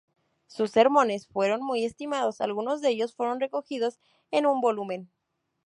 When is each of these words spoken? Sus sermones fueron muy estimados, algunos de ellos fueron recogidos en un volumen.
Sus 0.47 0.71
sermones 0.71 1.27
fueron 1.27 1.61
muy 1.61 1.85
estimados, 1.85 2.41
algunos 2.41 2.81
de 2.81 2.89
ellos 2.89 3.13
fueron 3.13 3.39
recogidos 3.39 3.99
en 4.31 4.47
un 4.47 4.59
volumen. 4.59 5.11